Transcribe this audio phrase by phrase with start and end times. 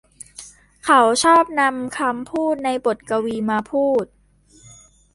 [0.85, 4.05] เขาชอบนำคำพูดในบทกวีมาพูด